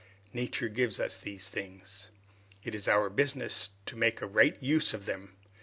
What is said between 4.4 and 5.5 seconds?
use of them.